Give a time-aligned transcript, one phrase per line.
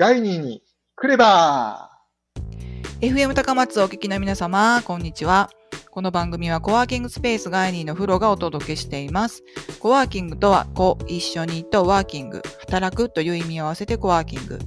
[0.00, 0.62] ガイニーに
[0.94, 1.90] 来れば
[3.00, 5.50] FM 高松をお聞きの皆様、こんにちは。
[5.90, 9.42] この番組はコワーキングスペースガイニーのフロがお届けしています。
[9.80, 14.60] コワーキングとは、コ、一緒にとワーキング、働くという意味を合わせてコワーキング。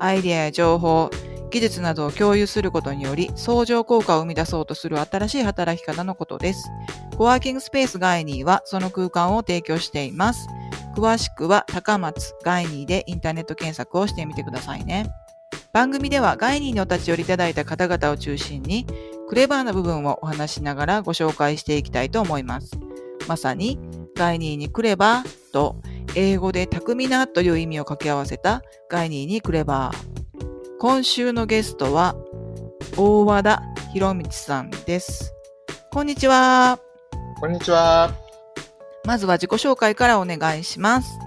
[0.00, 1.10] アイデアや情報、
[1.52, 6.68] 技術などを共有することにより、相乗効果を生み出そうとする新しい働き方のことです。
[7.16, 10.48] コワーキングスペースガイニーはその空間を提供しています。
[10.94, 15.12] 詳しくは高松ガイニーでインターネット検索をしてみてくださいね。
[15.72, 18.86] 番組ではガイニーにお立ち寄りいただいた方々を中心に、
[19.28, 22.72] クレバーな部分をお話しながらご紹介していきたいと思います。
[23.26, 23.78] まさに、
[24.14, 25.76] ガイニーにクレバーと、
[26.14, 30.78] 英語で巧みなという意味を掛け合わせたガイニーにクレバー。
[30.78, 32.16] 今週のゲストは、
[32.98, 33.62] 大和田
[33.94, 35.32] 博道さんです。
[35.90, 36.78] こんにちは。
[37.40, 38.31] こんにちは。
[39.04, 41.18] まずは自己紹介からお願いします。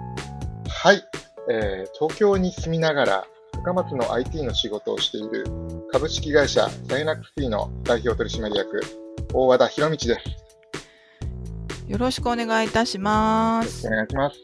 [0.68, 1.04] はい、
[1.50, 3.28] えー東京に住みながら
[3.64, 5.46] 高松の IT の仕事をしている
[5.92, 8.82] 株式会社サイナックス T の代表取締役
[9.34, 10.12] 大和田博道です。
[11.88, 13.90] よろしくお願いいたしますお。
[13.90, 14.38] 願いします。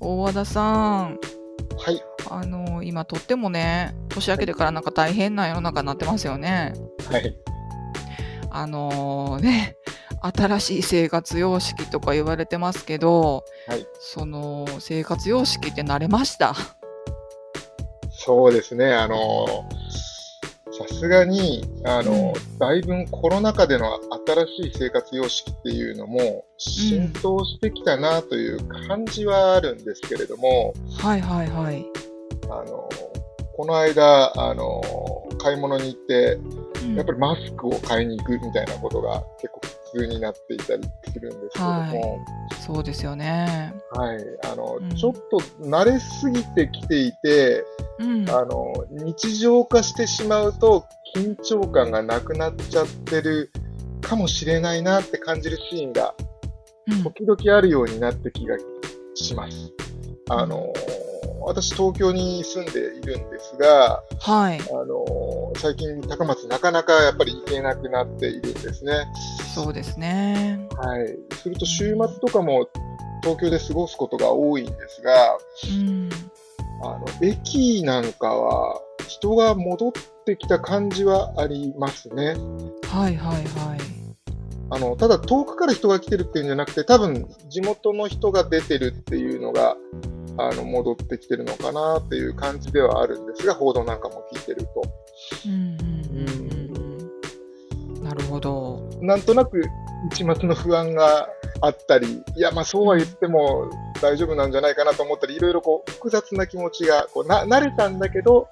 [0.00, 1.18] 大和田さん。
[1.76, 6.72] はい、あの、今とってもね、年明けてからなんか大変な世の中になってますよね。
[7.10, 7.36] はい、
[8.50, 9.76] あのね、
[10.22, 16.54] 新しい生活様式とか言われてますけど、はいその生活様式って慣れました？
[18.10, 18.92] そうですね。
[18.92, 19.68] あの
[20.70, 23.98] さすがにあの、だいぶコロナ禍での
[24.56, 31.84] 新しい生活様式っていうのも浸透してきたなという感じはあるんですけれども、はいはいはい。
[32.44, 32.88] あの
[33.56, 34.80] この間あの
[35.38, 36.38] 買い物に行って
[36.84, 42.18] うんやっぱりマスクを買いに行くみたいなことが結構普通になっていたりするんですけども、
[42.60, 43.74] そうですよね。
[43.92, 47.64] はい、あの、うんちょっと慣れすぎてきていて、
[47.98, 48.30] うん。
[48.30, 53.50] あの、日常化してしまうと緊張感がなくなっちゃってる
[54.00, 56.14] かもしれないなって感じるシーンが
[56.90, 58.56] うん時々あるようになって気が
[59.14, 59.72] します。
[60.30, 60.72] あの、
[61.40, 64.60] 私東京に住んでいるんですが、はい。
[64.60, 69.06] あの最近高松なかなかやっぱり行けなくなっているんですね。
[69.54, 70.68] そうですね。
[70.76, 71.18] はい。
[71.34, 72.68] すると週末とかも
[73.22, 75.38] 東京で過ごすことが多いんですが、
[75.70, 76.10] うん。
[76.82, 79.92] あの、駅なんかは人が戻っ
[80.24, 82.36] てきた感じはありますね。
[82.84, 83.44] はいはいはい。
[84.70, 89.76] あの、ただ遠くから人が来てるっていうんじゃなくて、多分地元の人が出てるっていうのが、
[90.38, 94.82] あの、戻ってきてるのかなっていう感じではあるんですが、報道なんかも聞いてると。
[95.46, 96.74] うんうんうんう
[97.94, 98.04] んうん。
[98.04, 98.88] なるほど。
[99.00, 99.60] なんとなく
[100.12, 101.28] 一末の不安が
[101.60, 103.68] あったり、いや、まあそうは言っても
[104.00, 108.48] 大丈夫なんじゃないかなと思ったり、いろいろこう複雑な気持ちが、こうな慣れたんだけど、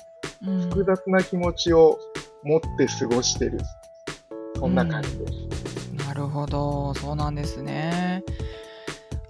[0.47, 1.99] うん複雑な気持ちを
[2.43, 3.59] 持って過ごしてる。
[4.57, 6.07] そんな感じです。
[6.07, 8.25] なるほど、そうなんですね。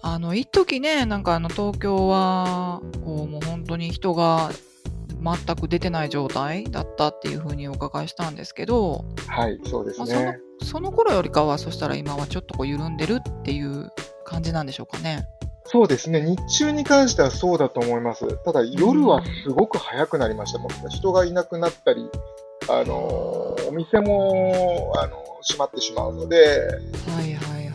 [0.09, 4.51] あの、一時ね、なんかあの、東京は、こう、もう本当に人が
[5.21, 13.91] 全く出てない状態だったっていうふうにお伺いしたんですけど、はい、そうですまあ、そのね。、その頃よりかは、そしたら今はちょっとこう緩んでるっていう
[14.25, 15.27] 感じなんでしょうかね。
[15.65, 16.21] そうですね。
[16.21, 18.29] 日中に関してはそうだと思います。
[18.45, 20.61] ただ夜はすごく早くなりました。
[20.61, 22.09] もう人がいなくなったり、
[22.69, 26.37] あのーお店も、あのー閉まってしまうので、
[27.07, 27.66] はいはいはい。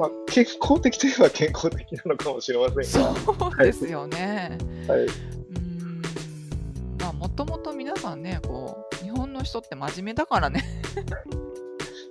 [0.00, 3.14] まあ、健康的といえば健康的なのかもしれませんが。
[3.20, 4.56] そうですよね。
[4.88, 6.02] はい、うーん。
[6.98, 10.64] まあ、もともと皆さんね、こう、日本の人って真面目だからね。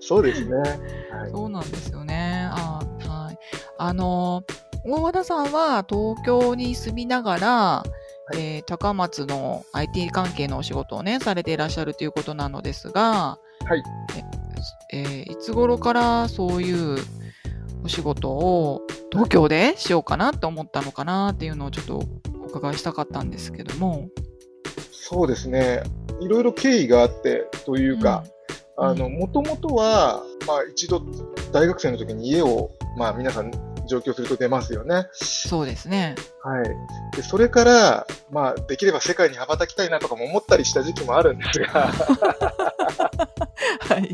[0.01, 0.55] そうですね。
[0.55, 2.47] はい、そうなんですよね。
[2.51, 3.37] あはい。
[3.79, 4.43] あの、
[4.85, 7.83] 大和田さんは東京に住みながら、
[8.35, 13.83] えー高松の IT 関係のお仕事をね、されていらっしゃるということなのですが、はい。
[14.93, 16.99] えーいつ頃からそういう
[17.83, 18.81] お仕事を
[19.11, 22.03] 東京でしようかなって思ったのかなっていうのをちょっと
[22.41, 24.09] お伺いしたかったんですけども。
[24.91, 25.83] そうですね。
[26.19, 28.23] いろいろ経緯があってというか、
[28.77, 31.01] あの、もともとは、まあ一度
[31.51, 33.51] 大学生の時に家を、まあ皆さん
[33.89, 35.07] 上京すると出ますよね。
[35.13, 36.15] そうですね。
[36.43, 36.65] はい。
[37.15, 41.91] で、それから、まあできれば世界に羽ばたきたいなとかも思ったりした時期もあるんですが、は
[43.97, 44.13] い。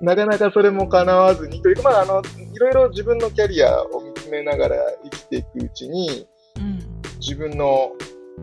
[0.00, 2.22] なかなかそれも叶わずにというか、まああの、
[2.54, 6.78] いろいろ自分のキャリアを見つめながら生きていくうちに、うん。
[7.20, 7.90] 自分の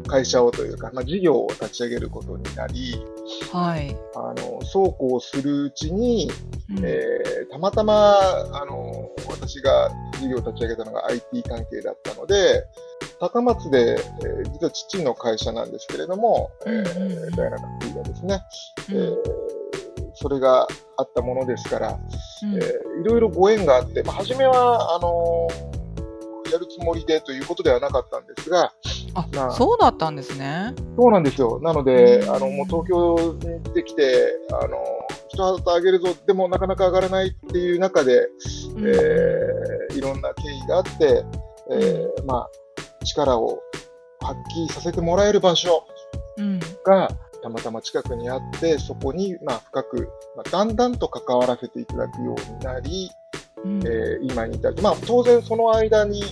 [0.07, 3.05] 会社をというか、まあ事業を立ち上げることになり、
[3.51, 3.95] はい。
[4.15, 6.29] あの、そうこうするうちに、
[6.69, 6.85] うん。
[6.85, 8.19] えーたまたま、
[8.53, 9.89] あの、私が
[10.19, 12.63] 事業を立ち上げたのが IT 関係だったので、
[13.19, 17.33] 高松で、えー実は父の会社なんですけれども、えうんうんうん。
[17.33, 18.41] ー、ダイナカッがですね、
[18.89, 18.95] うん。
[18.95, 19.15] えー
[20.13, 20.67] それが
[20.97, 21.99] あったものですから、
[22.43, 22.55] うん。
[22.55, 25.71] えーいろいろご縁があって、まあ、初めはあのー
[26.51, 28.73] やるつもりでということではなかったんですが、
[29.13, 30.73] あまあそうだったんですね。
[30.97, 31.59] そうなんですよ。
[31.61, 34.77] なので、うんあの、もう東京に出てきて、あの、
[35.29, 38.27] 一旗あげるぞ、でもなかなか上がらないっていう中で、
[38.75, 41.25] うんえーいろんな経緯があって、
[41.69, 42.49] えーまあ、
[43.05, 43.61] 力を
[44.21, 45.85] 発揮させてもらえる場所
[46.37, 47.09] うんが
[47.43, 53.09] たまたま近くにあって、そこに、まあ、深く、まあ、だんだんと関わらせていただくようになり、
[53.65, 54.81] うんえー今に至る。
[54.81, 56.23] まあ、当然その間に、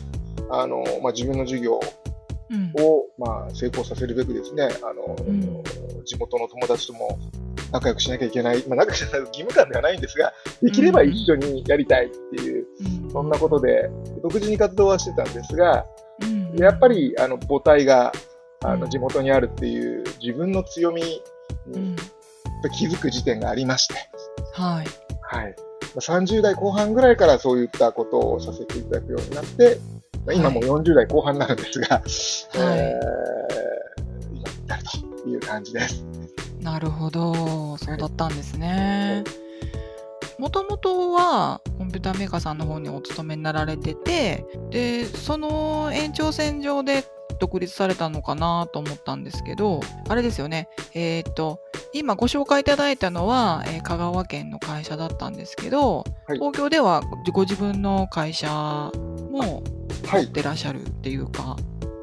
[0.50, 2.08] あの、まあ、自分の授業うん
[2.75, 5.63] を、まあ、成功させるべくですね、あの、うん。
[6.06, 7.19] 地元の友達とも
[7.72, 12.66] 仲良くしなきゃいけない、まあ、仲良くしない義務感ではないんですが、できれば一緒にやりたいっていう、
[13.04, 13.12] うん。
[13.12, 13.90] そんなことで、
[14.24, 15.86] 独自に活動はしてたんですが、
[16.22, 16.56] うん。
[16.57, 18.12] やっぱり、あの、母体が、
[18.63, 18.90] あの、うん。
[18.90, 21.04] 地元にあるっていう自分の強み
[21.74, 21.95] うん。
[21.95, 21.95] に
[22.78, 23.95] 気づく時点がありまして、
[24.54, 24.88] はい。
[25.22, 25.56] はい。
[25.95, 29.99] まあ30代後半ぐらいからそういったことをさせていただくようになって、まあ
[30.34, 32.04] 今も40代後半なんですが、はい。
[32.56, 33.70] えー
[34.31, 36.06] 今に至るという感じです。
[36.62, 39.24] なるほど、そうだったんですね。
[40.38, 47.04] もともとはコンピューターメーカーさんの方にお勤めになられてて、で、その延長線上で
[47.40, 51.60] 独立されたのかなと思ったんですけど、あれですよね、えっ、と、
[51.94, 57.01] 今ご紹介いただいたのは、えー香川県の会社だったんですけど、はい東京では
[57.33, 59.63] ご自分の会社も
[60.06, 60.31] はい持っ。
[60.31, 61.56] てらっしゃるっていうか、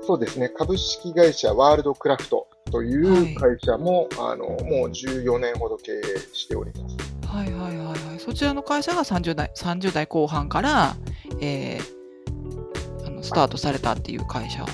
[0.02, 0.48] そうですね。
[0.48, 4.58] 株式会社ワールドクラフトという会社も、あの、もう
[4.90, 6.96] 14年ほど経営しております。
[7.26, 8.18] はいはいはいはい。
[8.18, 10.96] そちらの会社が30代 ,30 代後半から、
[11.40, 14.64] えーあのスタートされたっていう会社。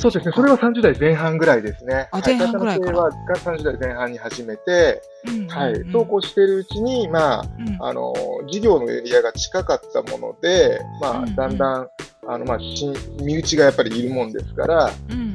[0.00, 0.32] そうですね。
[0.34, 2.08] それは30代前半ぐらいですね。
[2.10, 5.02] あ前半ぐらいからは会社の経営は30代前半に始めて、
[5.48, 5.84] はい。
[5.92, 8.14] そうこうしているうちに、まあ、うんあの、
[8.50, 11.88] 事業のエリアが近かったもので、まあ、だんだん、
[12.26, 14.90] あの、まあ、新身内がやっぱりいるもんですから、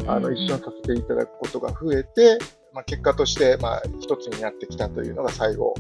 [0.08, 2.40] あの、一緒にさせていただくことが増えて、
[2.74, 5.74] まあ、結果として、まあ、一つになってきたというのが最後、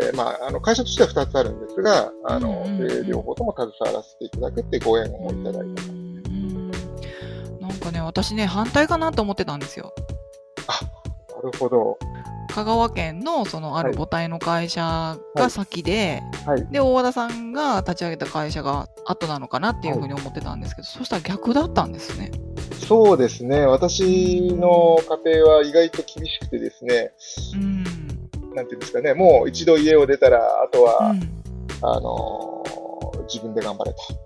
[0.00, 2.64] えーまあ、あの、会社としては二つあるんですが、あの、
[3.06, 5.91] 両方とも携わらせていただくってご縁をいただいた。
[7.82, 9.92] かね、私ね、反対かなと思ってたんですよ。
[11.28, 11.98] なるほど。
[12.54, 16.66] 香川県のそのあるはい母体の会社が先で、はい。
[16.70, 22.30] で、大和田さんが立ち上げた会社が後なのかなっていうふうに思ってたんですけど、そしたら逆だったんですね。
[22.86, 23.66] そうですね。
[23.66, 27.12] 私の家庭は意外と厳しくてですね、
[27.54, 27.84] うん。
[28.54, 31.42] なんていうんですかね、もう一度家を出たら、あとは、うん
[31.84, 32.92] あのー
[33.32, 34.21] 自分で頑張れおと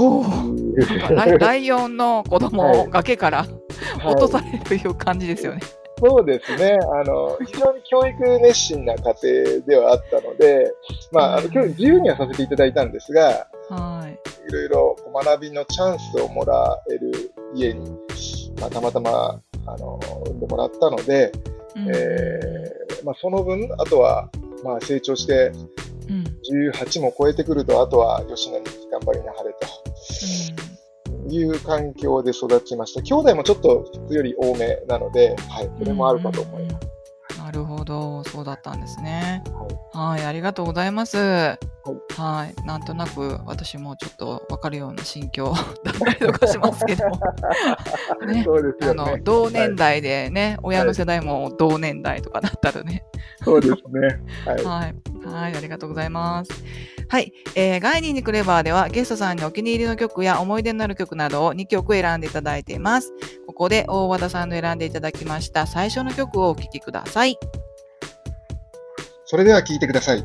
[1.38, 2.90] ライオンの子供をはい。
[2.90, 4.14] 崖からはい。
[4.14, 5.60] 落とされるという感じですよね。
[6.02, 6.78] そうですね。
[6.94, 10.72] あの、非常に教育熱心な家庭ではあったので、
[11.12, 14.18] まあ、あの、今日自由にはさせていただいたんですが、はい。
[14.48, 17.90] いろいろ学びのチャンスをもらえる家に、
[18.60, 21.32] まあ、たまたま、あの、産んでもらったので、
[21.76, 21.88] うん。
[21.88, 24.30] えーまあ、その分、あとは、
[24.64, 25.52] まあ、成長して、
[26.08, 26.24] うん。
[26.72, 29.79] 18も超えてくると、あとは吉野に頑張りなはれと
[31.28, 33.02] いう環境で育ちました。
[33.02, 36.90] 兄弟もちょっと普通より多めなので、はい、それもあるかと思います。
[37.30, 37.38] す。
[37.38, 39.42] なるほど、そうだったんですね。
[39.92, 41.16] はいはい、ありがとうございます。
[41.16, 41.56] は
[42.46, 45.52] い、なんとなく私もちょっとわかるような心境
[45.82, 47.04] だったりとかしますけど、
[48.26, 49.18] ねそうですあの。
[49.22, 53.04] 同年代でね、親の世代も同年代とかだったらね、
[53.42, 54.20] そうですね。
[54.44, 54.64] はい。
[54.64, 56.50] はい、はい、ありがとうございます。
[57.10, 63.12] はい、えー、ガイニーにクレバーではゲストさんにお気に入りの曲や思い出になる曲などを2曲選んでいただいています。
[63.48, 67.36] ここで大和田さんの選んでいただきました最初の曲をお聴きください。
[69.24, 70.24] それでは聞いてください。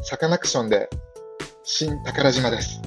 [0.00, 0.88] サカナクションで、
[1.64, 2.80] 新宝島です。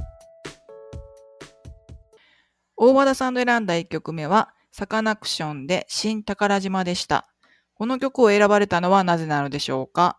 [2.75, 7.27] 大和田さんの選んだ1曲目は、サカナクションで新宝島でした。
[7.75, 10.17] この曲を選ばれたのはなぜなのでしょうか？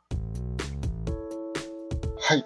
[2.24, 2.44] はい。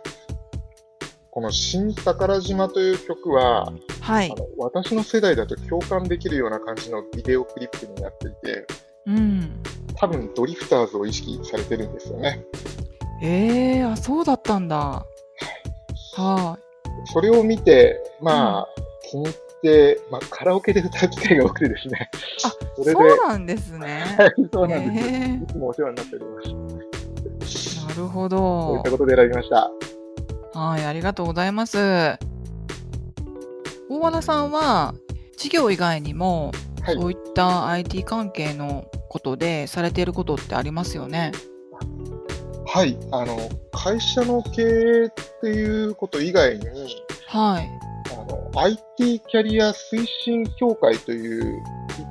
[1.31, 4.35] この新宝島という曲は、はいあ。
[4.35, 8.67] の私の世代だと共感できるような感じのビデオクリップになっていて、
[9.07, 9.63] うん。
[9.95, 12.43] 多分ドリフターズを意識されてるんですよね。
[13.23, 15.05] えー、あ、そうだったんだ。
[16.17, 16.59] は
[17.13, 18.69] それを見て、まあ、
[19.11, 22.11] 気に入って、まあ、カラオケで歌う機会が多くてですね。
[22.45, 22.85] あそい。
[22.85, 24.05] れで、そうなんですね。
[24.19, 25.07] はい、そうなんです。
[25.07, 26.76] へいつもお世話になっております。
[27.97, 28.91] るほどそういった。
[28.91, 29.71] ことで選びました。
[30.59, 31.79] はい、ありがとうございます。
[33.89, 34.95] 大和田さんは、
[35.37, 36.95] 事業以外にも、はい。
[36.95, 41.33] そういった IT 関係のことでされていることってありますよね？
[42.67, 42.97] はい。
[43.11, 43.37] あの、
[43.73, 46.67] 会社の経営っていうこと以外に、
[47.27, 47.71] はい。
[48.13, 51.63] あの、IT キャリア推進協会という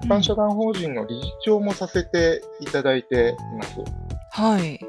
[0.03, 3.79] 一般社団法人の理事長もさせていただいています。
[4.31, 4.79] はい。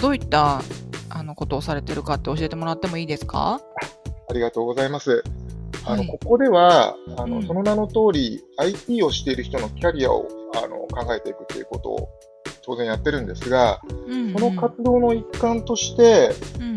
[0.00, 0.62] どういった
[1.10, 3.60] あのことをされてるかって教えてもらってもいいですか？
[4.30, 5.24] ありがとうございます。
[5.84, 6.06] あの、はい。
[6.06, 7.46] ここでは、あの、うん。
[7.46, 12.08] その名の通り、IT をしている人のキャリアを、あの、考えていくということを
[12.62, 16.76] 当然やってるんですが、うんその活動の一環として、うん。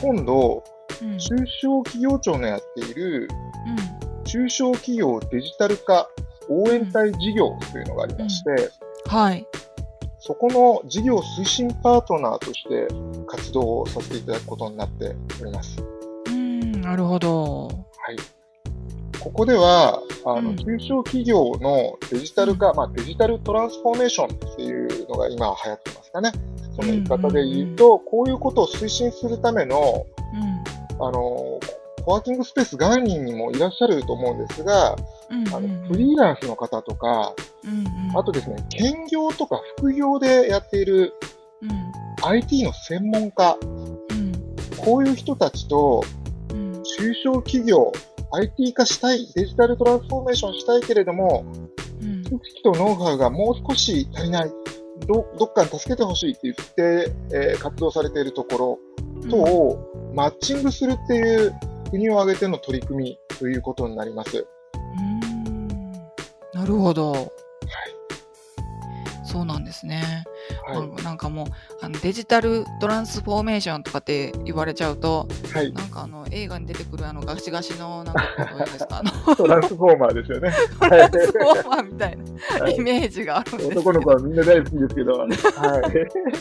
[0.00, 0.64] 今度、
[1.02, 1.12] うん。
[1.12, 3.28] うん中小企業庁のやっている、
[4.24, 6.08] 中小企業デジタル化
[6.48, 8.70] 応援隊事業というのがありまして、
[9.06, 9.46] はい。
[10.26, 12.88] そこの事業推進パートナーとして
[13.28, 15.76] 活動をさせていただくことになっております。
[16.26, 17.68] うん、なるほど。
[17.68, 17.72] は
[18.12, 18.16] い。
[19.20, 26.32] ここでは、あの、うん中小企業のデジタル化、まあ、デジタルトランスフォーメーションっていうのが今流行ってますかね。
[26.74, 30.06] その言い方で言うと、こういうことを推進するための、
[30.98, 31.60] あの、
[32.04, 34.96] コワーキングスペース外人にもいらっしゃると思うんですが、
[35.30, 35.48] うん。
[35.54, 37.32] あうんの、フリーランスの方とか、
[37.66, 38.18] うんうん。
[38.18, 41.12] あとですね、兼業とか副業でやっている
[41.62, 41.70] うん。
[42.24, 43.64] IT の専門家、う
[44.14, 44.32] ん
[44.78, 46.04] こういう人たちと
[46.50, 47.92] うん中小企業、
[48.32, 51.44] IT 化したい、デジタルトランスフォーメーションしたいけれども、
[52.00, 54.50] うん知識とノウハウがもう少し足りない、
[55.06, 58.80] どどっかに助けてほしいって言って、えー活動されているとこ
[59.22, 61.54] ろとをマッチングするっていう
[61.90, 64.46] 国を挙げての取り組みということになります。
[64.74, 65.92] うん。
[66.52, 67.32] なるほど。
[69.26, 69.32] はい。
[69.32, 70.24] そうなんですね。
[70.66, 71.02] はい。
[71.02, 71.46] なんかもう
[71.80, 75.72] あのデジタルトランスフォーメーションとかって言われちゃうとはい。
[75.72, 80.52] なんかあの映画に出てくるあのガシガシのなんかどういうんですかあの トランスフォーマーですよね。
[80.78, 82.24] トランスフォーマーみたいな
[82.64, 85.28] はいイメージがあるんですけど男の子はみんな大好きですけど、はい。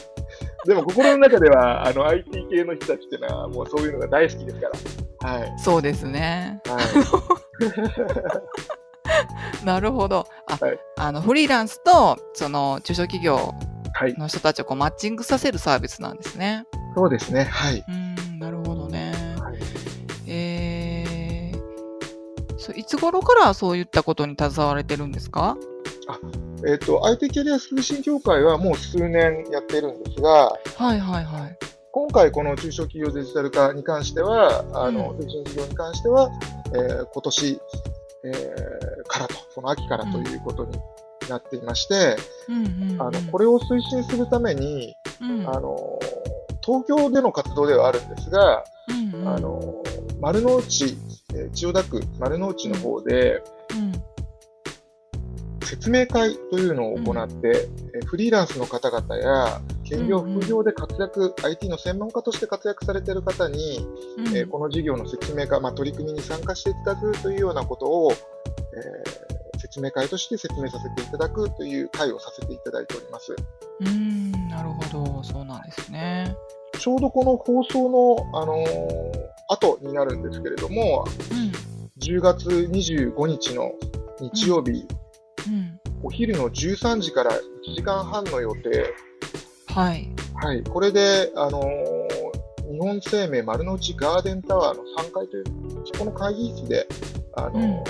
[0.66, 4.70] でも心の中では、あの、IT 系の人たちっていうのは、もうそういうのが大好きですか
[5.22, 5.32] ら。
[5.32, 5.54] はい。
[5.60, 6.62] そうですね。
[6.66, 6.86] はい。
[9.64, 10.28] なるほど。
[10.48, 13.54] あ、はいあのフリーランスとその中小企業
[13.94, 14.14] はい。
[14.18, 16.66] の人たちをこうマッチングさせるサービスなんですね。
[16.96, 17.46] そうですね。
[17.46, 17.78] はい。
[17.88, 19.14] うーん、なるほどね。
[19.42, 19.58] はい
[20.28, 25.56] えー、そういつ頃からそういったことに携われてるんですか？
[26.68, 31.58] えっ、と、IT キャリア推進協会はもう数年やっているんですが、はいはいはい。
[31.92, 36.30] 今回この中小企業デジタル化に関しては、あの、う推進事業に関しては、
[36.74, 37.62] えー今年、
[38.26, 40.78] えーからと、その秋からということに
[41.30, 42.18] なっていまして、
[42.50, 43.02] うんうん、うん。
[43.02, 46.00] あの、これを推進するために、うん、あの、
[46.66, 49.84] 東京での活動ではあるんですが、うんうん、あの、
[50.20, 50.98] 丸の内、
[51.34, 53.92] えー千代田区丸の内の方で、うん、
[55.64, 63.88] 説明会というのを行って、えーフリーランスの方々や、兼業、うんうん副業で活躍、IT の専門家として活躍されている方に、
[64.18, 73.34] うんえーこの事業の説明会、まあ、取り組みに参加していただくというようなことを、えー説明会として説明させていただくという会をさせていただいております。
[73.34, 75.24] うーん、なるほど。
[75.24, 76.36] そうなんですね。
[76.78, 81.52] ちょうどこの放送の、あのー後になるんですけれども、うん、
[82.02, 83.74] 10月25日の
[84.20, 84.88] 日曜日、
[85.48, 85.80] うん。
[86.04, 88.94] お昼の13時から1時間半の予定、
[89.76, 90.10] はい。
[90.36, 91.86] はい、これで、あのー
[92.66, 95.44] 日本生命丸の内ガーデンタワーの3階という、
[95.94, 96.88] そこの会議室で、
[97.36, 97.84] あのー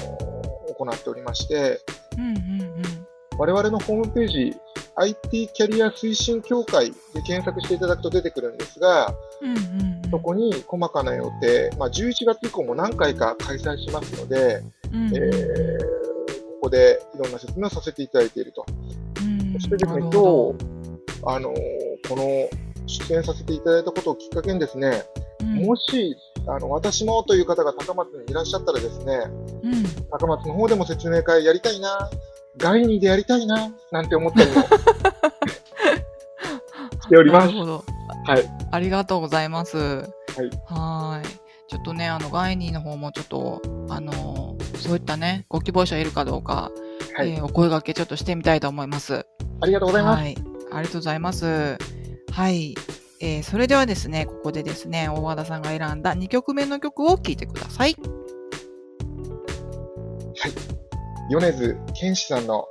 [0.78, 1.80] 行っておりまして、
[2.18, 2.82] うん、うん、うん。
[3.38, 4.56] 我々のホームページ、
[4.96, 10.02] IT キャリア推進協会で検索していただくと出てくるんですが、うん、うん。
[10.10, 15.96] そこに細かな予定、まあ、11月以降も何回か開催しますので、うん、えー
[16.56, 18.66] ここでいろんな説明をさせていただいていると。
[19.20, 20.75] うんそしてですね、今日、
[21.24, 21.56] あのー
[22.08, 22.48] この
[22.88, 25.04] 出演させていただいたことをきっかけにですね、
[25.40, 26.16] どうんもし、
[26.48, 29.24] あの、私もという方が高松にいらっしゃったらですね、
[29.64, 32.10] うん、高松の方でも説明会やりたいな、
[32.58, 34.62] 外にでやりたいな、なんて思ったりも
[37.02, 37.60] しておりますなる。
[37.60, 37.84] ほど。
[38.26, 38.50] はい。
[38.72, 39.78] ありがとうございます。
[39.78, 41.28] はい。
[41.68, 46.72] ちょっとね、あの、ガイニーの方もちょっと、あの、そういったね、ご希望者いるかどうか、
[47.16, 47.32] はい。
[47.32, 49.26] えーお声掛けちょっとしてみたいと思います。
[49.62, 50.22] ありがとうございます。
[50.22, 50.36] はい。
[50.76, 51.78] ありがとうございます。
[52.32, 52.76] はい。
[53.22, 57.96] えーそれではですね、ここでですね、大和田さんが選んだ2曲目の曲を聴いてください。
[61.32, 62.68] 米津玄師さんの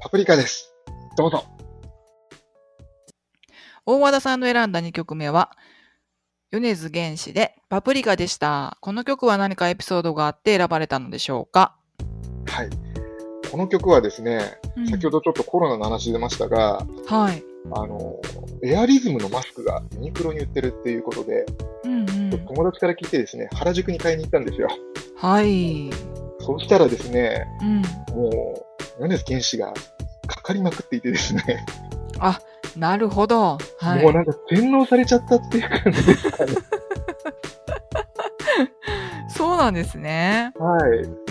[0.00, 0.72] パプリカです。
[1.16, 1.44] どうぞ。
[3.84, 5.50] 大和田さんの選んだ2曲目は、
[6.50, 8.78] 米津玄師でパプリカでした。
[8.80, 11.76] この曲は何かエピソードがあって選ばれたのでしょうか？
[12.46, 12.70] はい。
[13.50, 17.42] この曲はですね、うん先ほどちょっとコロナの話出ましたが、はい。
[17.72, 18.20] あの、
[18.62, 21.46] エアリズムのマスクがユニクロに売ってるっていうことで、
[21.84, 22.30] うんうん。
[22.30, 24.68] 友達から聞いてですね、原宿に買いに行ったんですよ。
[25.16, 25.90] はい。
[26.40, 27.82] そうしたらですね、うん。
[28.14, 28.66] も
[29.00, 29.72] う、米津玄師が
[30.26, 31.64] かかりまくっていてですね、
[32.18, 32.40] あ、
[32.76, 33.58] なるほど。
[33.78, 34.02] はい。
[34.02, 36.52] もうなんか洗脳されちゃったっていう感じですかね。
[39.46, 40.52] そうなんですね。
[40.58, 40.76] は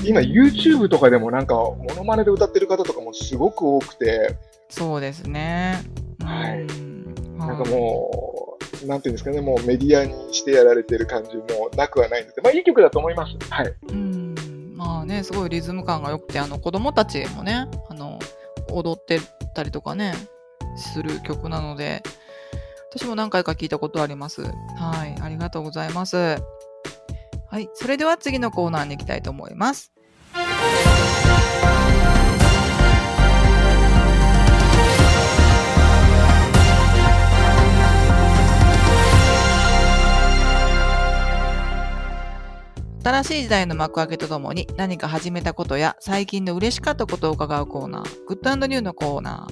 [0.02, 0.08] い。
[0.08, 4.38] 今 YouTube とかでもなんか、モノマネで歌ってる方とかもすごく多くて、
[4.70, 5.82] そうですね。
[6.24, 13.34] はいうんなんかもう、なんていうんですかね、もうメディアにしてやられてる感じもなくはないんですけど、まあいい曲だと思います。
[13.50, 13.74] はい。
[13.90, 14.74] うん。
[14.78, 18.18] まあね、すごいリズム感が良くて、あの子供たちもね、あの、
[18.72, 19.20] 踊って
[19.54, 20.14] たりとかね、
[20.78, 22.02] する曲なので、
[22.92, 24.42] 私も何回か聞いたことあります。
[24.42, 24.50] は
[25.06, 25.22] い。
[25.22, 26.38] ありがとうございます。
[27.56, 27.70] はい。
[27.74, 29.94] それでは次のコーナーに行きたいと思います。
[43.02, 49.48] 新しい時代の幕開けとともに何か始めたことや最近の嬉しかったことを伺うコーナー、グッドニューのコーナ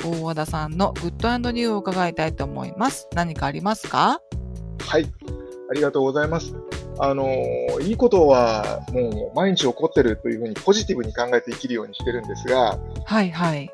[0.00, 3.08] ー、大和田さんのグッドニューを伺いたいと思います。
[3.16, 4.20] 何かありますか？
[4.78, 5.10] はい。
[5.70, 6.54] ありがとうございます。
[6.98, 13.70] あのーいいことはもう毎日起こってるというふうにポジティブに考えて生きるようにしてるんですが、はいはい。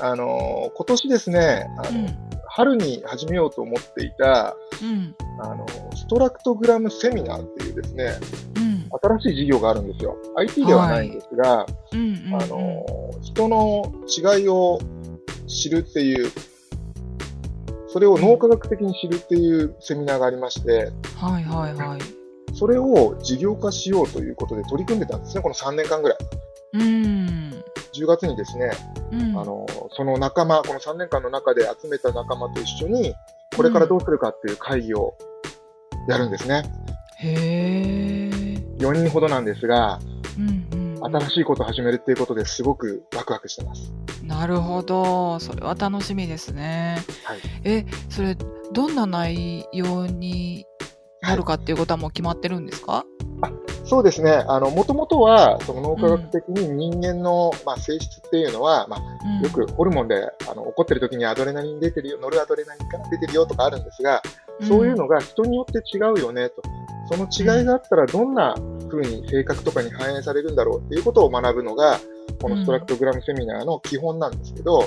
[0.00, 2.30] あのー今年ですね、あのうん。
[2.52, 5.14] 春に始めようと思っていた、うん。
[5.40, 8.18] あのストラクトグラムセミナーっていうですね、
[8.56, 8.88] うん。
[9.20, 10.16] 新しい事業があるんですよ。
[10.36, 11.60] IT ではないんですが。
[11.62, 11.66] あ
[12.46, 12.84] の
[13.22, 14.80] 人の違いを
[15.46, 16.30] 知るっていう、
[17.92, 22.00] それを脳科学的に知るっていうセミナーがありまして、はいはいはい。
[22.54, 26.18] それを事業化しようということで取り組んでたんですね、この3年間ぐらい。
[26.74, 27.64] うん。
[27.92, 28.70] 10月にですね、
[29.12, 29.38] うん。
[29.38, 33.14] あのその仲間、この3年間の中で集めた仲間と一緒に、
[33.56, 35.16] これからどうするかっていう会議を
[36.08, 36.62] やるんですね。
[37.18, 38.76] へー。
[38.78, 40.19] 4人ほどなんですが、うんうん。
[41.02, 43.92] 新しいことを始めるっていうことですごくワクワクしてます。
[44.22, 45.40] なるほど。
[45.40, 46.98] それは楽しみですね。
[47.24, 47.38] はい。
[47.64, 48.36] え、それ、
[48.72, 50.66] どんな内容に
[51.22, 53.04] なるかっていうことはもう決まってるんですか、
[53.90, 54.44] そうですね。
[54.46, 64.22] あの、もともとは、その脳科学的に人間の、まあ、性質っていうのは、まあ、うん、よくホルモンで、あの、怒ってる時にアドレナリン出てるよ、ノルアドレナリンから出てるよとかあるんですが、
[64.62, 66.62] そういうのが人によって違うよねと。
[67.10, 68.54] その違いがあったらどんな
[68.90, 71.98] 風に性格とかに反映されるんだろうっていうことを学ぶのが、
[72.40, 74.84] このストラクトグラムセミナーの基本なんですけど、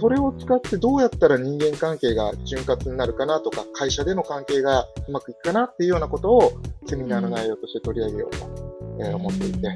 [0.00, 6.52] それを使ってどうやったら人間関係が潤滑になるかなとか、会社での関係がうまくいくかなっていうようなことを
[6.86, 9.72] セミナーの内容として取り上げようと、えー思っていて、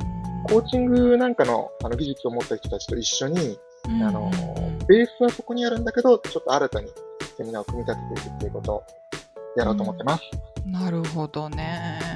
[0.51, 4.03] コーチングなんかのあの技術を持った人たちと一緒に、うん。
[4.03, 4.31] あの、
[4.89, 6.89] ベースはそこにあるんだけど、ちょっと新たに
[7.37, 8.83] セミナーを組み立てていくっていうことを
[9.57, 10.23] やろうと思ってます。
[10.67, 12.16] なるほどね。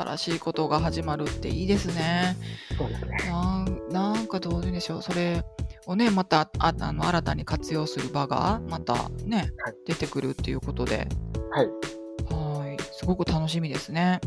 [0.00, 2.36] 新しいことが始まるっていいですね。
[2.76, 3.16] そうですね。
[3.28, 5.02] なんなんかどういうんでしょう。
[5.02, 5.44] それ
[5.86, 11.08] をね、またああの新たに活用する場がまたね、はい出てくるっていうことで、
[11.50, 11.68] はい。
[12.34, 14.20] はい、すごく楽しみですね。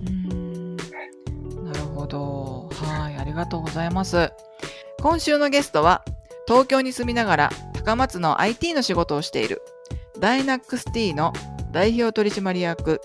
[0.00, 2.70] うーん、なるほど。
[2.72, 4.30] はい、ありがとうございます。
[5.00, 6.04] 今週のゲストは、
[6.46, 9.62] 東京に住みながら高松の IT の仕事をしている、
[10.20, 11.32] ダイナックス T の
[11.72, 13.00] 代表取締役、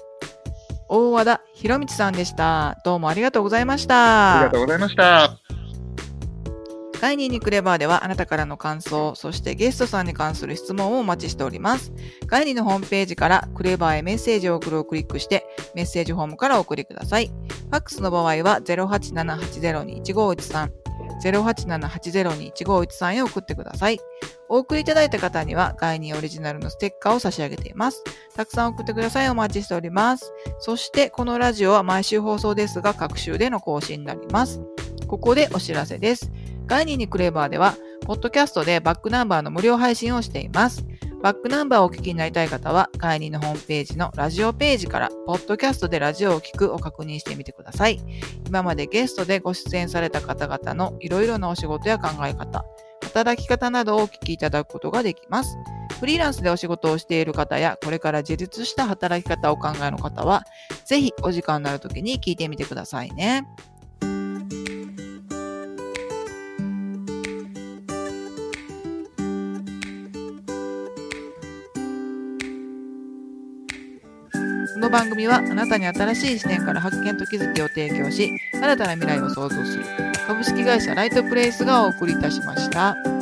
[0.90, 2.80] 大和田博道さんでした。
[2.84, 4.40] どうもありがとうございました。
[4.40, 5.38] ありがとうございました。
[7.00, 11.94] ガイニーにクレバーではあなたからの感想、そしてゲストさんに関する質問をお待ちしております。
[12.26, 15.46] ガイニーのホームページからクレバーへメッセージを送るをクリックして
[15.76, 17.28] メッセージフォームからお送りください。
[17.28, 20.72] ファックスの場合は087-802-1513
[21.24, 24.00] 087-802-1513へ送ってください。
[24.50, 28.04] お送りいただいた方にはガイニーオリジナルのステッカーを差し上げています。
[28.36, 29.30] たくさん送ってください。
[29.30, 30.32] お待ちしております。
[30.60, 34.62] そしてこのラジオは毎週放送ですが各週での更新になります。
[35.08, 36.32] ここでお知らせです。
[36.66, 40.86] ガイニーにクレバーでは、ポッドキャストでバックナンバーの無料配信をしています。
[41.22, 48.00] バックナンバーをお聞きになりたい方は、ガイニーのホームページのラジオページから、ポッドキャストでラジオを聞くを確認してみてください。
[48.46, 52.66] 今までゲストでご出演された方々のいろいろなお仕事や考え方、
[53.02, 55.58] 働き方などをお聞きいただくことができます。
[56.00, 60.44] フリーランスでお仕事をしている方や、これから自立した働き方をお考えの方は、
[60.86, 63.48] ぜひお時間のある時に聞いてみてくださいね。
[74.88, 79.84] の番組はあなたに新しい視点から発見と気づきを提供し、新たな未来を創造する
[80.26, 83.17] 株式会社ライトプレイスがお送りいたしました。